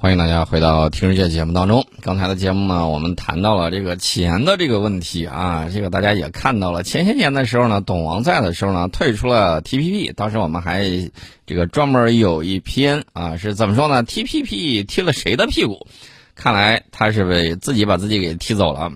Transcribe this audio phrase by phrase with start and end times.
[0.00, 1.84] 欢迎大家回到听世界节目当中。
[2.02, 6.84] 刚才的节目呢，我们谈到了这个钱的这个问题啊，这个大家也看到了。
[6.84, 10.84] 前些年的时候呢，董王在的时候呢，退出了 TPP，当时我们还
[11.46, 15.88] 这个专门有一篇啊，是怎么说呢？TPP 踢了谁的屁股？
[16.36, 18.92] 看来他是被自己把自己给踢走了。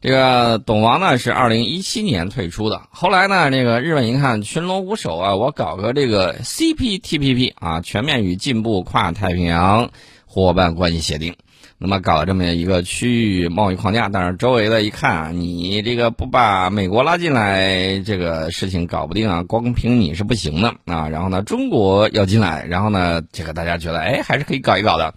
[0.00, 9.90] 这个董王呢是二零一七年退出的，后来呢，这个日本一看群龙无首啊，我搞个这个 CPTPP 啊，全面与进步跨太平洋。
[10.34, 11.34] 伙伴关系协定，
[11.76, 21.10] 那么搞了这么一个区域贸易框架，但是周围的一看啊，你这个不把美国拉进来，这个事情搞不定啊，光凭你是不行的啊。
[21.10, 25.12] 然后呢，中国要进来，然后呢，这个大家觉得哎，还是可以搞一搞的。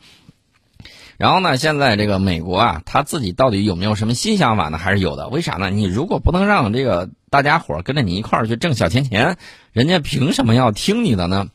[1.17, 4.77] 然后呢，现在这个美国啊，他自己到底有没有什么新想法呢？
[4.77, 5.29] 还是有的。
[5.29, 5.69] 为啥呢？
[5.69, 9.37] 你如果不能让这个大家伙跟着你一块儿去挣小钱钱，
[9.71, 11.47] 人家凭什么要听你的呢？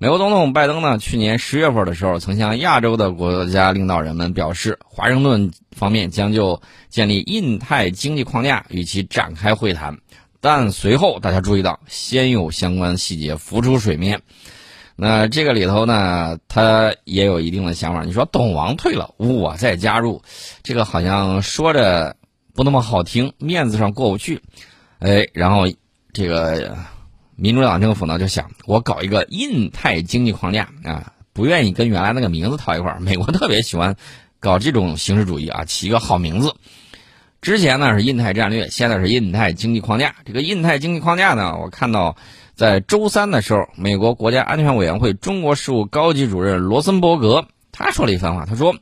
[0.00, 9.98] 美国总统拜登呢，去年十月份的时候，曾向亚洲的国家领导人们表示，华盛顿方面将就建立印太经济框架与其展开会谈。
[10.40, 14.20] 但随后大家注意到，先有相关细节浮出水面。
[14.94, 18.04] 那这个里头呢，他也有一定的想法。
[18.04, 20.22] 你说董王退了，我再加入，
[20.62, 22.14] 这个好像说着
[22.54, 24.42] 不那么好听，面子上过不去。
[25.00, 25.66] 哎，然后
[26.12, 26.76] 这个。
[27.40, 32.98] 民主党政府呢就想，我搞一个印太经济框架啊，不愿意跟原来那个名字套一块儿。
[33.00, 33.94] 美国特别喜欢
[34.40, 36.56] 搞这种形式主义啊，起一个好名字。
[37.40, 40.16] 之前呢是印太战略，现在是印太经济框架。
[40.24, 42.16] 这个印太经济框架呢，我看到
[42.56, 48.74] 在周三的时候，美国国家安全委员会中国事务高级主任罗森伯格他说了一番话，他说，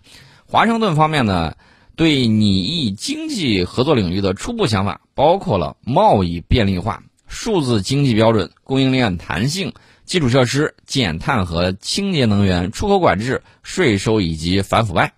[0.47, 1.57] 华盛顿方面呢
[1.95, 7.03] 对拟议经济合作领域的初步想法，包括了贸易便利化。
[7.27, 9.73] 数字经济标准、供应链弹性、
[10.05, 15.13] 基础设施、减碳和清洁能源、出口管制、税收以及反腐败。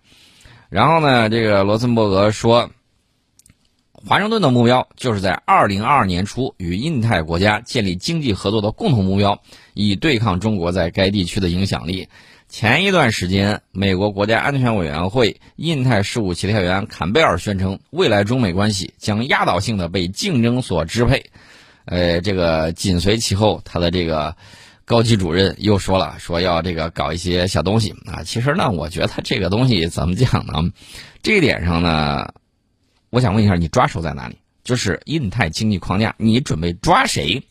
[0.68, 2.70] 然后呢，这个罗森伯格说，
[3.92, 9.42] 华盛顿的目标就是在二零二二年初与印太国家建立经济合作的共同目标，
[9.74, 12.08] 以对抗中国在该地区的影响力。
[12.48, 21.30] 前一段时间，美国国家安全委员会印太事务协调员坎贝尔宣称，未来中美关系将压倒性的被竞争所支配。
[21.90, 24.36] 呃，这个紧随其后，他的这个
[24.84, 28.22] 高级主任又说了，说要这个搞一些小东西啊。
[28.22, 30.70] 其实呢，我觉得这个东西怎么讲呢？
[31.22, 32.32] 这一点上呢，
[33.10, 34.36] 我想问一下，你抓手在哪里？
[34.64, 37.42] 就是印太经济框架，你准备抓谁？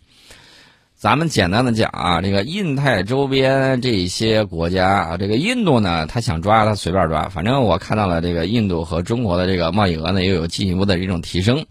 [0.96, 11.66] 咱们简单的讲啊，这个印太周边这些国家啊，这个印度呢，他想抓他随便抓，反正我看到了这个印度和中国的这个贸易额呢，又有进一步的这种提升。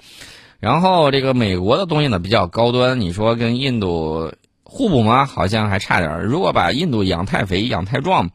[0.67, 4.33] 然后这个美国的东西呢比较高端，你说跟印度
[4.65, 5.25] 互补吗？
[5.25, 6.23] 好像还差点。
[6.23, 8.31] 如果把印度养太肥、养太壮，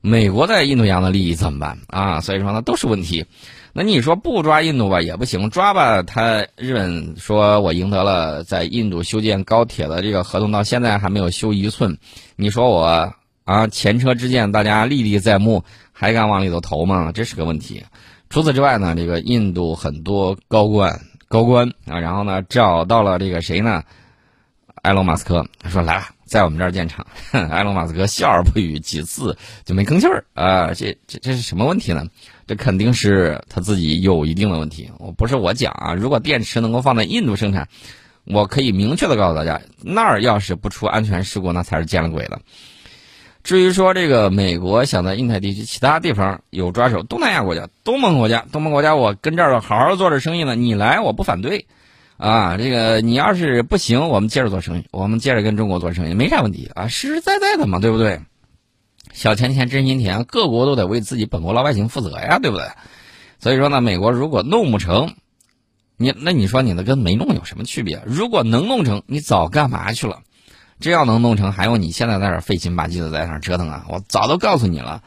[0.00, 2.18] 美国在印度洋的利益怎么办啊？
[2.26, 3.26] 所以说呢都是问题。
[3.74, 11.96] 那你说不抓印度吧也不行，抓吧他日本说我赢得了在印度修建高铁的这个合同，到现在还没有修一寸。
[12.34, 13.12] 你说我
[13.44, 15.62] 啊前车之鉴大家历历在目，
[15.92, 17.12] 还敢往里头投吗？
[17.12, 17.84] 这是个问题。
[18.30, 21.02] 除此之外呢，这个印度很多高官。
[21.28, 23.84] 高官啊，然后呢找到了这个谁呢？
[24.82, 30.72] 埃隆·马斯克他说：“来了，在我们这儿建厂。”埃隆·马斯克笑而不语，几次就没吭气儿啊！
[30.72, 32.06] 这这这是什么问题呢？
[32.46, 34.88] 这肯定是他自己有一定的问题。
[34.98, 37.68] 我不是我讲啊，如果电池能够放在印度生产，
[38.24, 42.40] 我可以明确的告诉大家，那儿要是不出安全事故，那才是见了鬼了。
[43.48, 51.64] 至于说这个美国想在印太地区其他地方有抓手，东南亚国家、东盟国家、东盟国家，我跟这儿好好做着生意呢，你来我不反对，
[52.18, 58.20] 啊，这个你要是不行，我们接着做生意，我们接着跟中国做生意，没啥问题啊，实实在在的嘛，对不对？
[59.14, 62.66] 小钱钱真心甜，各国都得为自己本国老百姓负责呀，对不对？
[63.38, 65.14] 所以说呢，美国如果弄不成，
[65.96, 68.02] 你那你说你的跟没弄有什么区别？
[68.04, 70.18] 如果能弄成，你早干嘛去了？
[70.80, 73.84] 这要能弄成，还用你现在在这费劲巴唧的在那折腾啊？
[73.88, 75.02] 我早都告诉你了，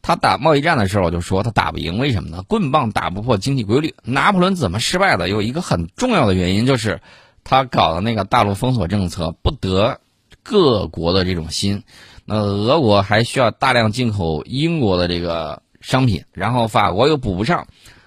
[0.00, 2.42] 他打贸易战的时候我就说他打不赢，为什么呢？
[2.42, 3.94] 棍棒打不破经济规律。
[4.02, 5.28] 拿破仑怎么失败的？
[5.28, 7.00] 有一个很重要的原因就是，
[7.44, 10.00] 他搞的那个大陆封锁政策不得
[10.42, 11.82] 各国的这种心。
[12.24, 17.66] 那俄国还需要大量进口英国的这个商品，然后法国又补不上，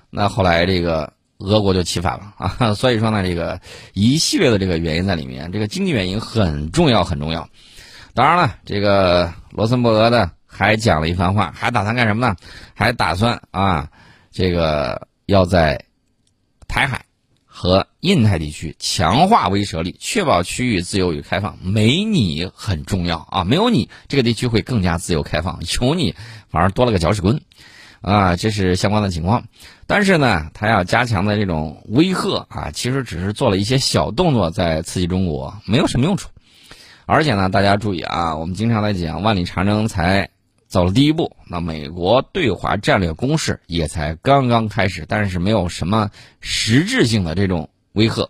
[0.10, 1.14] 那后来这个。
[1.44, 3.60] 俄国就起反了啊， 所以说呢，这个
[3.94, 7.50] 一系列的这个原因在里面，这个经济原因很重要很重要。
[8.14, 12.36] 当然了，这个罗森伯格呢还讲了一番话，还打算干什么呢？
[12.74, 13.90] 还打算啊，
[14.32, 15.86] 这个要在
[16.68, 17.06] 台海
[17.44, 21.58] 和印太地区，强化威慑力，确保区域自由与开放。
[21.62, 26.16] 没你很重要啊，没有你，这个地区会更加自由开放；有你，
[26.50, 27.42] 反而多了个搅屎棍。
[28.04, 29.46] 啊，这是相关的情况。
[29.88, 36.30] 但是呢，他要加强的这种威吓啊，其实只是做了一些小动作，在刺激中国，没有什么用处。
[37.06, 40.30] 而且呢，大家注意啊，我们经常在讲万里长征才
[40.68, 46.12] 走了第一步，那美国对华战略攻势也才刚刚开始，但是没有什么
[46.42, 48.30] 实质性的这种威吓。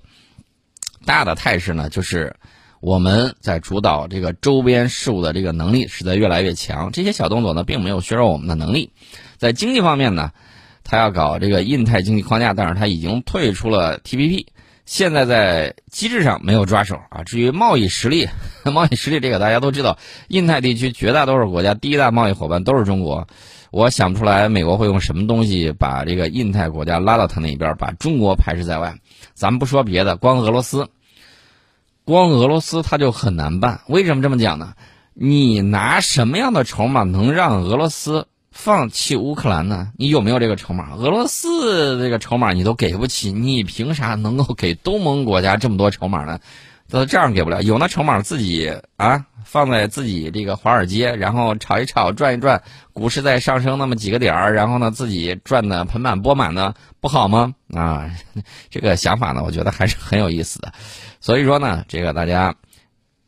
[1.06, 2.36] 大的态势呢，就是
[2.84, 6.92] 我们在主导这个周边事务的这个能力是在越来越强。
[6.92, 8.92] 这些小动作呢，并没有削弱我们的能力。
[9.38, 10.32] 在经济方面呢，
[10.84, 14.48] 他要搞这个印太经济框架，但是他已经退出了 TPP，
[14.86, 17.24] 现在在机制上没有抓手啊。
[17.24, 18.28] 至于贸易实力，
[18.70, 19.98] 贸易实力这个大家都知道，
[20.28, 23.26] 印太地区绝大多数国家第一大贸易伙伴都是中国，
[23.72, 28.94] 我想不出来美国会用什么东西把这个印太国家拉到他那边，把中国排斥在外。
[29.34, 30.90] 咱们不说别的，光俄罗斯，
[32.06, 33.82] 光俄罗斯他就很难办。
[33.88, 34.74] 为什么这么讲呢？
[35.14, 38.28] 你拿什么样的筹码能让俄罗斯？
[38.52, 39.92] 放弃乌克兰呢？
[39.98, 40.94] 你有没有这个筹码？
[40.94, 46.40] 俄罗斯这个筹码你都给不起，你凭啥能够给东盟国家这么多筹码呢？
[46.88, 52.62] 都这样给不了，有那筹码自己啊放在自己这个华尔街，然后炒一炒，转一转，
[52.94, 57.54] 股市再上升那么几个点儿，然后呢自己赚的盆满钵满的，不好吗？
[57.74, 58.10] 啊，
[58.70, 60.74] 这个想法呢，我觉得还是很有意思的。
[61.20, 62.56] 所以说呢，这个大家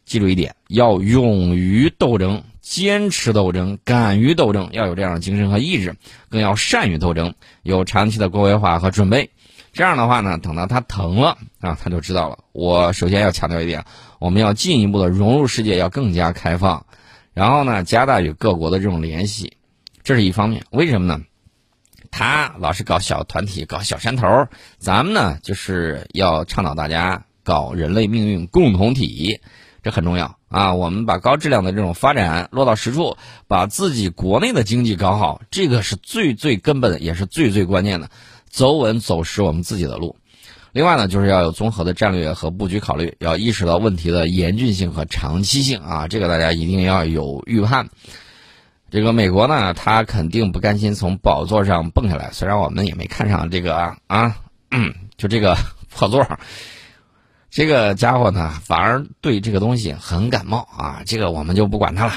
[0.06, 2.44] 记住一点，要勇于斗争。
[2.68, 5.96] 坚持斗争，敢于斗争，要有这样的精神和意志，
[6.30, 9.30] 更要善于斗争，有长期的规划和准备。
[9.76, 12.40] 这样的话呢，等到他疼了啊，他就知道了。
[12.54, 13.84] 我首先要强调一点，
[14.20, 16.86] 我们要进一步的融入世界，要更加开放，
[17.34, 19.58] 然后呢，加大与各国的这种联系，
[20.02, 20.64] 这是一方面。
[20.72, 21.22] 为什么呢？
[22.10, 29.42] 他老是搞小团体，搞小山头，咱们呢就是要倡导大家搞人类命运共同体。
[29.84, 30.74] 这很重要啊！
[30.74, 33.18] 我们把高质量的这种发展落到实处，
[33.48, 38.10] 把自己国内的经济搞好，这个是最最根本，也是最最关键的，
[38.56, 40.16] 走稳走实我们自己的路。
[40.72, 46.08] 另外呢，就是要有综合的战略和布局考虑，要意识到问题的严峻性和长期性啊！
[46.08, 47.90] 这个大家一定要有预判。
[48.90, 54.38] 这个美国呢，他肯定不甘心从宝座上蹦下来，虽然我们也没看上这个啊，
[55.18, 55.58] 就这个
[55.94, 56.26] 破座。
[57.50, 61.04] 这个家伙呢，反而对这个东西很感冒啊！
[61.06, 62.14] 这个我们就不管他了。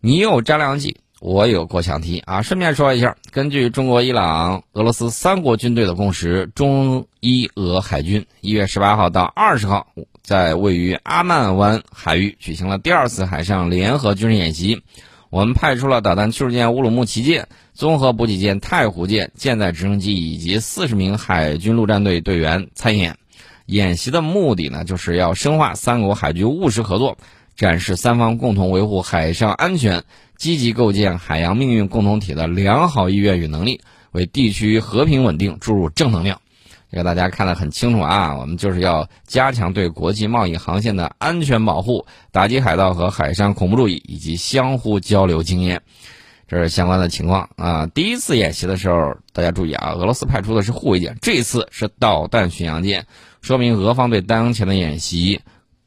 [0.00, 2.42] 你有张良计，我有过墙梯啊！
[2.42, 9.86] 顺便说一下，根据中国、伊朗、俄罗斯三国军队的共识，中伊俄海军一月十八号到二十号，
[10.22, 14.82] 在位于阿曼湾海域举行了第二次海上联合军事演习。
[15.30, 23.16] 我们派出了导弹驱逐舰乌鲁木齐舰、综合补给舰太湖舰、舰载直升机以及四十名海军陆战队队员参演。
[23.64, 27.16] 演习的目的呢，就是要深化三国海军务实合作，
[27.56, 30.04] 展示三方共同维护海上安全、
[30.36, 33.80] 积极构建海洋命运共同体的良好意愿与能力，
[34.12, 36.40] 为地区和平稳定注入正能量。
[36.90, 45.82] 这个大家看得很清楚啊，我们就是要加强对国际贸易航线的安全保护，打击海盗和海上恐怖主义，以及相互交流经验。
[46.46, 47.86] 这是相关的情况啊。
[47.86, 53.06] 第一次演习的时候，大家注意啊，俄罗斯派出的是护卫舰，这次是导弹巡洋舰。
[53.40, 55.40] 说明俄方对当前的演习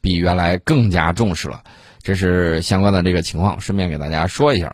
[0.08, 1.62] 比原来更加重视了，
[2.02, 4.74] 这是相关的这个情况，顺便给大家说一下。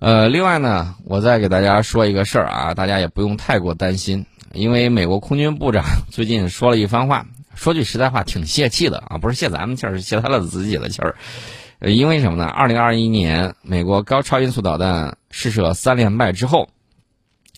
[0.00, 5.82] 呃，另外呢，我再给大家说一个事儿啊，大家也不用太过担心，因为美国空军部长
[6.12, 11.16] 最近说了一番话，说句实在话，挺泄气的啊，不是泄咱们气儿，是泄他的自己的气儿。
[11.80, 12.44] 因为什么呢？
[12.44, 16.68] 二零二一年美国高超音速导弹试射三连败之后。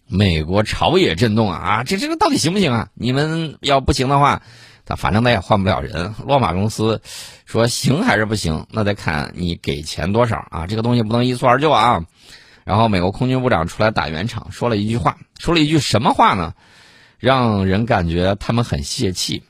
[0.07, 1.83] 美国朝野震动啊啊！
[1.83, 2.89] 这这个到底行不行啊？
[2.93, 4.43] 你们要不行的话，
[4.87, 6.15] 他反正他也换不了人。
[6.27, 7.01] 洛马公司
[7.45, 10.67] 说行还是不行，那得看你给钱多少啊！
[10.67, 12.05] 这个东西不能一蹴而就啊。
[12.65, 16.55] 然后美国空军部长出来打圆场，说了一句话，说了一句什么话呢？
[17.19, 19.43] 让人感觉他们很泄气。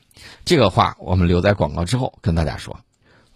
[0.45, 2.79] 这个话我们留在广告之后跟大家说。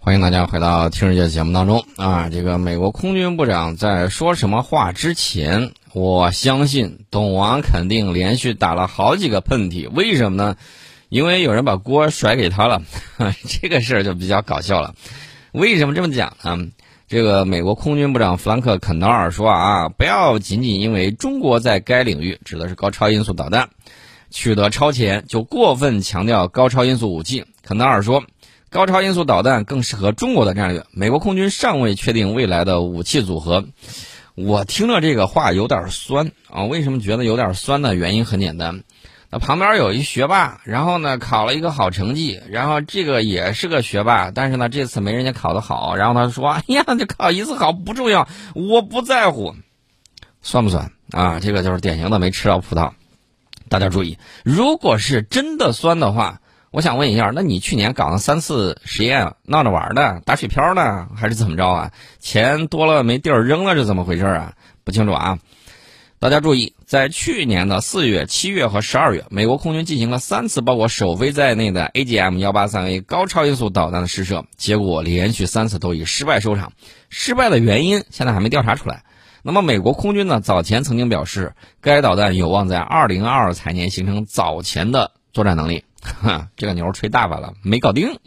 [0.01, 2.29] 欢迎大家回到听世界节目当中啊！
[2.29, 5.73] 这个美国空军部长在说什么话之前？
[5.93, 10.55] 我相信董王肯定连续打了好几个喷嚏，为什么呢？
[11.09, 12.81] 因为有人把锅甩给他了，
[13.61, 14.95] 这个事儿就比较搞笑了。
[15.51, 16.69] 为什么这么讲呢？
[17.07, 23.69] 这个美国空军部长弗兰克·肯德尔说啊，不要仅仅因为中国在该领域指的是高超音速导弹
[24.29, 27.45] 取得超前，就过分强调高超音速武器。
[27.63, 28.23] 肯德尔说，
[28.69, 33.65] 高超音速导弹更适合中国的战略，美国空军尚未确定未来的武器组合。
[34.35, 36.65] 我听着这个话有点酸啊！
[36.65, 37.95] 为什么觉得有点酸呢？
[37.95, 38.83] 原因很简单，
[39.31, 49.55] 那旁边有一学霸，然后呢考了一个好成绩，然后这个也是个学霸，但是呢这次没人家考得好，然后他说：“哎呀，这考一次好不重要，我不在乎，
[50.41, 52.91] 算不算啊？”这个就是典型的没吃到葡萄。
[53.69, 61.91] 大家注意，如果是真的酸的话，我想问一下，那你去年搞了三次实验，闹着玩的，打水漂呢，还是怎么着啊？
[62.19, 64.53] 钱多了没地儿扔了，是怎么回事啊？
[64.83, 65.37] 不清楚啊。
[66.21, 76.73] 大家注意，在去年的四月、七月和十二月，美国空军进行了三次包括首飞在内的 AGM-183A 高超音速导弹的试射，结果连续三次都以失败收场。
[77.07, 79.05] 失败的原因现在还没调查出来。
[79.43, 80.41] 那么，美国空军呢？
[80.41, 85.85] 早前曾经表示，该导弹有望在2022财年形成早前的作战能力。
[86.01, 88.19] 哈，这个牛吹大发了，没搞定。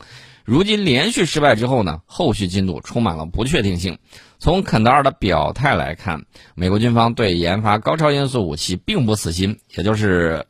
[0.44, 3.98] 如今连续失败之后呢，后续进度充满了不确定性。
[4.42, 6.24] 从肯德尔的表态来看，
[6.56, 10.46] 美国军方对研发高超音速武器并不死心，也就是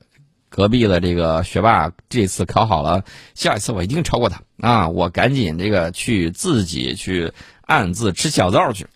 [0.48, 4.88] 隔壁的这个学霸这次考好了，下一次我一定超过他啊！
[4.88, 7.34] 我赶紧这个去自己去
[7.66, 8.86] 暗自吃小灶去。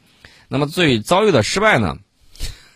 [0.48, 1.98] 那么最遭遇的失败呢？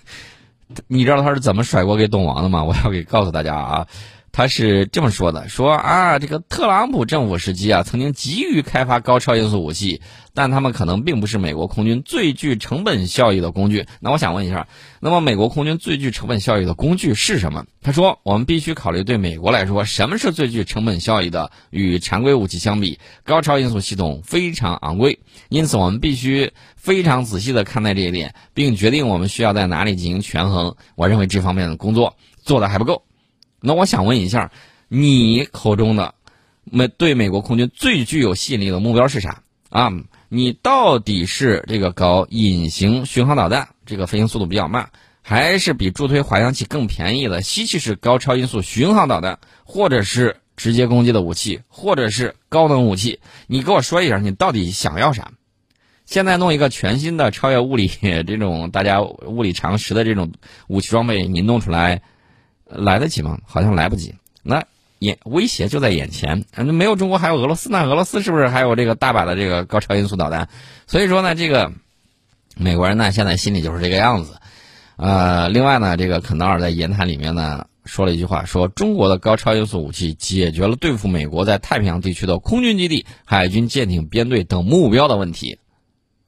[0.88, 2.64] 你知道他是怎么甩锅给董王的吗？
[2.64, 3.86] 我要给告诉大家啊。
[4.32, 10.00] 他是这么说的：说啊，这个特朗普政府时期啊，曾经急于开发高超音速武器，
[10.34, 13.86] 但他们可能并不是美国空军最具成本效益的工具。
[14.00, 14.68] 那我想问一下，
[15.00, 17.64] 那么美国空军最具成本效益的工具是什么？
[17.82, 21.50] 他说，我们必须考虑对美国来说，什么是最具成本效益的？
[21.70, 25.18] 与常规武器相比，高超音速系统非常昂贵，
[25.48, 30.76] 因此我们必须非常仔细地看待这一点，并决定我们需要在哪里进行权衡。
[30.94, 33.02] 我认为这方面的工作做的还不够。
[33.60, 34.50] 那我想问一下，
[34.88, 36.14] 你口中的
[36.64, 39.90] 美对美国空军最具有吸引力的目标是啥啊？
[40.28, 44.90] 你到底是这个搞隐形巡航导弹，这个飞行速度比较慢，
[45.22, 53.18] 还是比助推滑翔器更便宜的吸气式高超音速巡航导弹，或者是直接攻击的武器，或者是高能武器？
[53.48, 55.32] 你给我说一下，你到底想要啥？
[56.06, 57.88] 现在弄一个全新的超越物理
[58.26, 60.32] 这种大家物理常识的这种
[60.68, 62.02] 武器装备，你弄出来？
[62.70, 63.38] 来得及吗？
[63.46, 64.14] 好像来不及。
[64.42, 64.64] 那
[64.98, 67.82] 眼威胁就在眼前，那没有中国还有俄罗斯呢？
[67.84, 70.48] 俄罗斯是不是还有这个大把的这个高超音速导弹？
[70.86, 71.72] 所以说呢，这个
[72.56, 74.34] 美国人呢现在心里就是这个样子。
[74.96, 85.58] 呃，另外呢，这个肯德尔在言谈里面呢说了一句话，说中国的高超音速武器解决了对付美国在太平洋地区的空军基地、海军舰艇编队等目标的问题。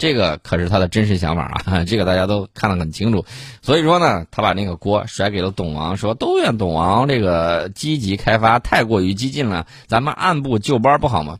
[0.02, 3.25] 这个可是他的真实想法啊， 这个大家都看得很清楚，
[3.62, 11.38] 所以说呢，他把那个锅甩给了董王，说都怨董王这个积极开发太过于激进了，咱们按部就班不好吗？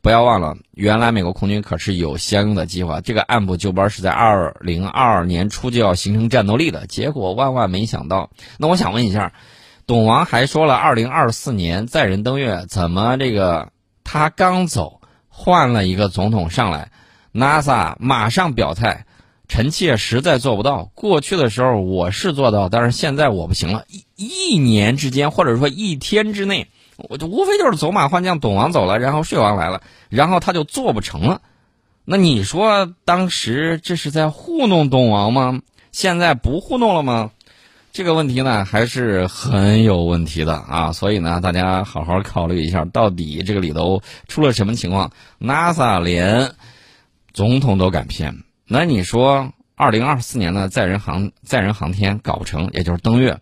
[0.00, 8.30] 不要忘了，原来美国空军可是有相应的计划，这个按部就班是在二零二二年初就要形成战斗力的，结果万万没想到。
[8.56, 9.34] 那我想问一下，
[9.86, 13.72] 董王还说了二零二四年载人登月，怎么这个
[14.04, 16.90] 他刚走，换了一个总统上来
[17.34, 19.06] ？NASA 马上表态，
[19.48, 20.90] 臣妾实在做不到。
[20.94, 23.84] 过去的时候我是做到，但是现在我不行了。
[23.88, 31.42] 一一年之间，或者说一天之内，我就无非就是走马换将，董王走了，然后税王来了，然后他就做不成了。
[32.04, 35.60] 那你说当时这是在糊弄董王吗？
[35.90, 37.32] 现在不糊弄了吗？
[37.92, 40.92] 这个问题呢还是很有问题的啊！
[40.92, 45.10] 所以呢，大家好好考虑一下，到底这个里头出了什么情况
[45.40, 46.52] ？NASA 连。
[47.34, 53.40] 总统都敢骗，那你说二零二四年的载人航载人航天搞不成，也就是登月，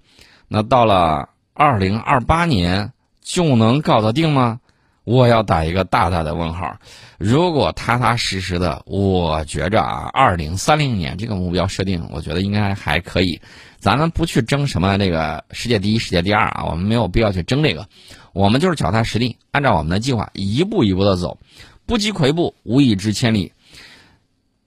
[0.49, 4.61] 那到了二零二八年就能搞得定吗？
[5.05, 6.79] 我要打一个大大的问号。
[7.19, 13.43] 如果踏踏实实的，我觉着啊，二零三零年这个目标设定，我觉得应该还可以。
[13.79, 17.89] 咱们不去争什么这个世界第一、世界第二啊，我们没有必要去争这个，
[18.33, 21.37] 我们就是脚踏实地，按照我们的计划一步一步的走，
[21.85, 23.53] 不积跬步，无以至千里。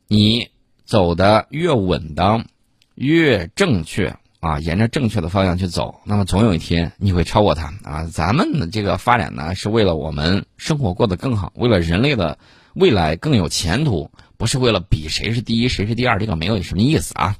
[0.07, 0.49] 你
[0.85, 2.45] 走的越稳当，
[2.93, 8.03] 越正确啊，沿着正确的方向去走，那么总有一天你会超过他啊！
[8.03, 12.37] 咱们的这个发展呢，是为了我们生活过得更好，为了人类的
[12.75, 17.35] 未来更有前途，不是为了比谁是第一谁是第二，这个没有什么意思啊！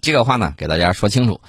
[0.00, 1.40] 这个话呢，给大家说清楚。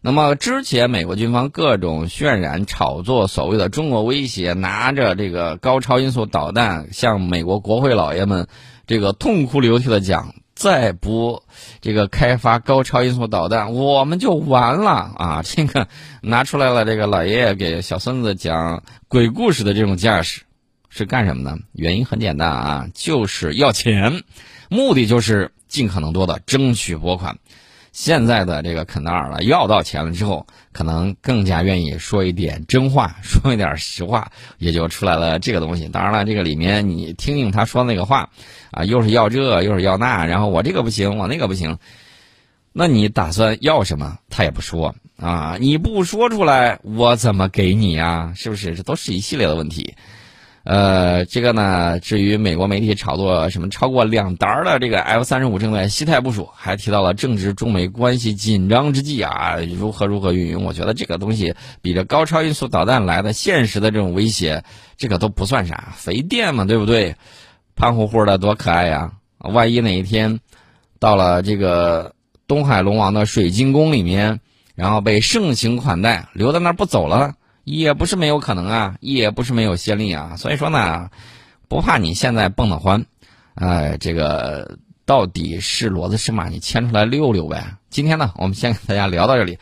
[0.00, 8.48] 那么之前美国军方各种渲染炒作所谓的中国威胁，拿着这个高超音速导弹向美国国会老爷们。
[8.86, 11.42] 这个痛哭流涕的讲，再不
[11.80, 15.42] 这个开发高超音速导弹，我们就完了啊！
[15.42, 15.88] 这个
[16.22, 20.42] 拿出来了，这个老爷爷给小孙子讲鬼故事的这种架势，
[20.88, 21.58] 是干什么呢？
[21.72, 24.22] 原因很简单啊，就是要钱，
[24.68, 27.38] 目的就是尽可能多的争取拨款。
[27.94, 35.88] 现在的这个肯达尔了，要到钱了之后，可能更加愿意说一点真话，说一点实话，也就出来了这个东西。
[35.88, 38.28] 当然了，这个里面你听听他说那个话，
[38.72, 41.78] 啊，又是要这，又是要那，然后我这个不行，我那个不行，
[42.72, 44.18] 那你打算要什么？
[44.28, 48.32] 他也不说啊，你不说出来，我怎么给你呀？
[48.34, 48.74] 是不是？
[48.74, 49.94] 这都是一系列的问题。
[50.64, 60.64] 呃，这个呢，至于美国媒体炒作什么超过两沓的这个 F 三十五正在西太部署，还提到了正值中美关系紧张之际啊，如何如何运用？
[60.64, 64.64] 我觉得这个东西比这高超音速导弹来的现实的这种威胁，
[64.96, 67.16] 这个都不算啥，肥电嘛，对不对？
[67.76, 69.12] 胖乎乎的多可爱呀！
[69.36, 70.40] 万一哪一天
[70.98, 72.14] 到了这个
[72.46, 74.40] 东海龙王的水晶宫里面，
[74.74, 77.34] 然后被盛情款待，留在那儿不走了。
[77.64, 81.10] 也不是没有可能啊，也不是没有先例啊，所以说呢，
[81.68, 83.04] 不怕你现在蹦得欢，
[83.54, 87.76] 哎，这个到底是骡子是马，你牵出来溜溜呗。
[87.90, 89.58] 今天呢，我们先给大家聊到这里。